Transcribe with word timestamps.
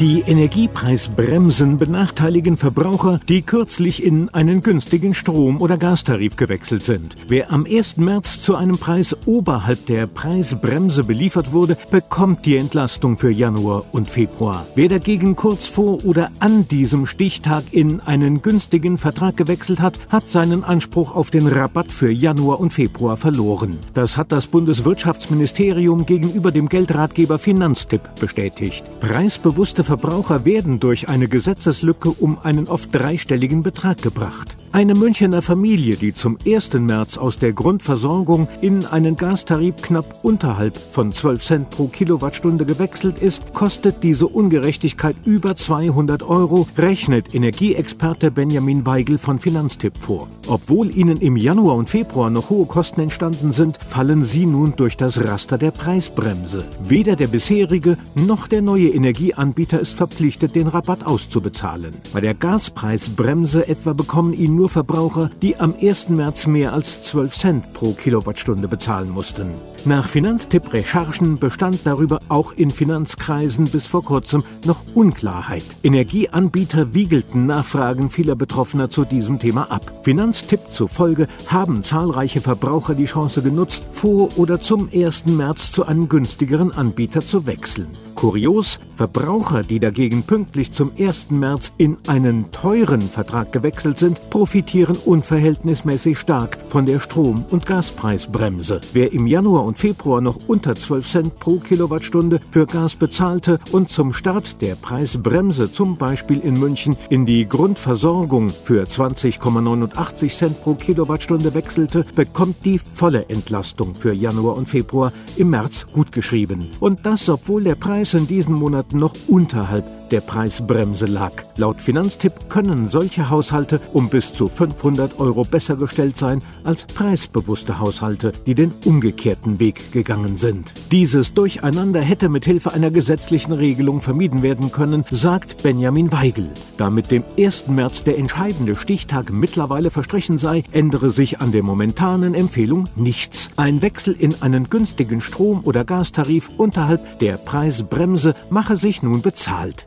Die 0.00 0.20
Energiepreisbremsen 0.20 1.76
benachteiligen 1.76 2.56
Verbraucher, 2.56 3.18
die 3.28 3.42
kürzlich 3.42 4.04
in 4.04 4.28
einen 4.28 4.60
günstigen 4.62 5.12
Strom- 5.12 5.60
oder 5.60 5.76
Gastarif 5.76 6.36
gewechselt 6.36 6.84
sind. 6.84 7.16
Wer 7.26 7.50
am 7.50 7.66
1. 7.66 7.96
März 7.96 8.40
zu 8.40 8.54
einem 8.54 8.78
Preis 8.78 9.16
oberhalb 9.26 9.86
der 9.86 10.06
Preisbremse 10.06 11.02
beliefert 11.02 11.52
wurde, 11.52 11.76
bekommt 11.90 12.46
die 12.46 12.58
Entlastung 12.58 13.18
für 13.18 13.32
Januar 13.32 13.86
und 13.90 14.08
Februar. 14.08 14.68
Wer 14.76 14.88
dagegen 14.88 15.34
kurz 15.34 15.66
vor 15.66 16.04
oder 16.04 16.30
an 16.38 16.68
diesem 16.68 17.04
Stichtag 17.04 17.64
in 17.72 17.98
einen 17.98 18.40
günstigen 18.40 18.98
Vertrag 18.98 19.36
gewechselt 19.36 19.80
hat, 19.80 19.98
hat 20.10 20.28
seinen 20.28 20.62
Anspruch 20.62 21.16
auf 21.16 21.32
den 21.32 21.48
Rabatt 21.48 21.90
für 21.90 22.12
Januar 22.12 22.60
und 22.60 22.72
Februar 22.72 23.16
verloren. 23.16 23.78
Das 23.94 24.16
hat 24.16 24.30
das 24.30 24.46
Bundeswirtschaftsministerium 24.46 26.06
gegenüber 26.06 26.52
dem 26.52 26.68
Geldratgeber 26.68 27.40
Finanztipp 27.40 28.02
bestätigt. 28.20 28.84
Preisbewusste 29.00 29.87
Verbraucher 29.88 30.44
werden 30.44 30.80
durch 30.80 31.08
eine 31.08 31.28
Gesetzeslücke 31.28 32.10
um 32.10 32.36
einen 32.42 32.68
oft 32.68 32.94
dreistelligen 32.94 33.62
Betrag 33.62 34.02
gebracht. 34.02 34.54
Eine 34.70 34.94
Münchener 34.94 35.40
Familie, 35.40 35.96
die 35.96 36.12
zum 36.12 36.36
1. 36.46 36.74
März 36.74 37.16
aus 37.16 37.38
der 37.38 37.54
Grundversorgung 37.54 38.48
in 38.60 38.84
einen 38.84 39.16
Gastarif 39.16 39.76
knapp 39.76 40.22
unterhalb 40.22 40.76
von 40.76 41.10
12 41.10 41.44
Cent 41.44 41.70
pro 41.70 41.88
Kilowattstunde 41.88 42.66
gewechselt 42.66 43.18
ist, 43.18 43.54
kostet 43.54 44.02
diese 44.02 44.26
Ungerechtigkeit 44.26 45.16
über 45.24 45.56
200 45.56 46.22
Euro, 46.22 46.68
rechnet 46.76 47.34
Energieexperte 47.34 48.30
Benjamin 48.30 48.84
Weigel 48.84 49.16
von 49.16 49.38
Finanztipp 49.38 49.96
vor. 49.96 50.28
Obwohl 50.48 50.94
ihnen 50.94 51.16
im 51.16 51.36
Januar 51.36 51.76
und 51.76 51.88
Februar 51.88 52.28
noch 52.28 52.50
hohe 52.50 52.66
Kosten 52.66 53.00
entstanden 53.00 53.52
sind, 53.52 53.78
fallen 53.78 54.24
sie 54.24 54.44
nun 54.44 54.74
durch 54.76 54.98
das 54.98 55.24
Raster 55.24 55.56
der 55.56 55.70
Preisbremse. 55.70 56.64
Weder 56.86 57.16
der 57.16 57.28
bisherige 57.28 57.96
noch 58.14 58.46
der 58.46 58.60
neue 58.60 58.88
Energieanbieter 58.88 59.77
ist 59.78 59.94
verpflichtet, 59.94 60.54
den 60.54 60.68
Rabatt 60.68 61.06
auszubezahlen. 61.06 61.94
Bei 62.12 62.20
der 62.20 62.34
Gaspreisbremse 62.34 63.68
etwa 63.68 63.92
bekommen 63.92 64.32
ihn 64.32 64.54
nur 64.54 64.68
Verbraucher, 64.68 65.30
die 65.42 65.56
am 65.56 65.74
1. 65.80 66.08
März 66.10 66.46
mehr 66.46 66.72
als 66.72 67.04
12 67.04 67.36
Cent 67.36 67.74
pro 67.74 67.92
Kilowattstunde 67.92 68.68
bezahlen 68.68 69.10
mussten. 69.10 69.52
Nach 69.84 70.08
Finanztipp-Recherchen 70.08 71.38
bestand 71.38 71.80
darüber 71.84 72.18
auch 72.28 72.52
in 72.52 72.70
Finanzkreisen 72.70 73.66
bis 73.66 73.86
vor 73.86 74.04
kurzem 74.04 74.42
noch 74.64 74.82
Unklarheit. 74.94 75.64
Energieanbieter 75.82 76.92
wiegelten 76.94 77.46
Nachfragen 77.46 78.10
vieler 78.10 78.34
Betroffener 78.34 78.90
zu 78.90 79.04
diesem 79.04 79.38
Thema 79.38 79.70
ab. 79.70 80.00
Finanztipp 80.02 80.60
zufolge 80.70 81.28
haben 81.46 81.84
zahlreiche 81.84 82.40
Verbraucher 82.40 82.94
die 82.94 83.06
Chance 83.06 83.40
genutzt, 83.40 83.84
vor 83.92 84.36
oder 84.36 84.60
zum 84.60 84.88
1. 84.92 85.26
März 85.26 85.72
zu 85.72 85.86
einem 85.86 86.08
günstigeren 86.08 86.72
Anbieter 86.72 87.20
zu 87.20 87.46
wechseln. 87.46 87.88
Kurios, 88.14 88.80
Verbraucher, 88.96 89.62
die 89.62 89.78
dagegen 89.78 90.24
pünktlich 90.24 90.72
zum 90.72 90.90
1. 90.98 91.30
März 91.30 91.72
in 91.78 91.98
einen 92.08 92.50
teuren 92.50 93.00
Vertrag 93.00 93.52
gewechselt 93.52 93.96
sind, 94.00 94.28
profitieren 94.28 94.96
unverhältnismäßig 94.96 96.18
stark 96.18 96.58
von 96.68 96.84
der 96.84 96.98
Strom- 96.98 97.44
und 97.50 97.64
Gaspreisbremse. 97.64 98.80
Wer 98.92 99.12
im 99.12 99.28
Januar 99.28 99.64
und 99.68 99.78
Februar 99.78 100.20
noch 100.20 100.38
unter 100.48 100.74
12 100.74 101.08
Cent 101.08 101.38
pro 101.38 101.58
Kilowattstunde 101.58 102.40
für 102.50 102.66
Gas 102.66 102.96
bezahlte 102.96 103.60
und 103.70 103.90
zum 103.90 104.12
Start 104.12 104.60
der 104.62 104.74
Preisbremse 104.74 105.70
zum 105.70 105.96
Beispiel 105.96 106.40
in 106.40 106.58
München 106.58 106.96
in 107.10 107.26
die 107.26 107.46
Grundversorgung 107.46 108.50
für 108.50 108.84
20,89 108.84 110.36
Cent 110.36 110.62
pro 110.62 110.74
Kilowattstunde 110.74 111.54
wechselte, 111.54 112.04
bekommt 112.16 112.64
die 112.64 112.78
volle 112.78 113.28
Entlastung 113.28 113.94
für 113.94 114.12
Januar 114.12 114.56
und 114.56 114.68
Februar 114.68 115.12
im 115.36 115.50
März 115.50 115.86
gutgeschrieben. 115.92 116.70
Und 116.80 117.04
das, 117.04 117.28
obwohl 117.28 117.64
der 117.64 117.74
Preis 117.74 118.14
in 118.14 118.26
diesen 118.26 118.54
Monaten 118.54 118.98
noch 118.98 119.14
unterhalb 119.28 119.97
der 120.10 120.20
Preisbremse 120.20 121.06
lag. 121.06 121.32
Laut 121.56 121.80
Finanztipp 121.80 122.48
können 122.48 122.88
solche 122.88 123.30
Haushalte 123.30 123.80
um 123.92 124.08
bis 124.08 124.32
zu 124.32 124.48
500 124.48 125.18
Euro 125.18 125.44
besser 125.44 125.76
gestellt 125.76 126.16
sein 126.16 126.42
als 126.64 126.84
preisbewusste 126.84 127.78
Haushalte, 127.78 128.32
die 128.46 128.54
den 128.54 128.72
umgekehrten 128.84 129.60
Weg 129.60 129.92
gegangen 129.92 130.36
sind. 130.36 130.72
Dieses 130.90 131.34
Durcheinander 131.34 132.00
hätte 132.00 132.28
mit 132.28 132.44
Hilfe 132.44 132.72
einer 132.72 132.90
gesetzlichen 132.90 133.52
Regelung 133.52 134.00
vermieden 134.00 134.42
werden 134.42 134.72
können, 134.72 135.04
sagt 135.10 135.62
Benjamin 135.62 136.12
Weigel. 136.12 136.48
Da 136.76 136.90
mit 136.90 137.10
dem 137.10 137.24
1. 137.38 137.68
März 137.68 138.04
der 138.04 138.18
entscheidende 138.18 138.76
Stichtag 138.76 139.32
mittlerweile 139.32 139.90
verstrichen 139.90 140.38
sei, 140.38 140.64
ändere 140.72 141.10
sich 141.10 141.40
an 141.40 141.52
der 141.52 141.62
momentanen 141.62 142.34
Empfehlung 142.34 142.88
nichts. 142.96 143.50
Ein 143.56 143.82
Wechsel 143.82 144.14
in 144.14 144.34
einen 144.42 144.68
günstigen 144.70 145.20
Strom- 145.20 145.64
oder 145.64 145.84
Gastarif 145.84 146.50
unterhalb 146.56 147.18
der 147.18 147.36
Preisbremse 147.36 148.34
mache 148.50 148.76
sich 148.76 149.02
nun 149.02 149.22
bezahlt. 149.22 149.86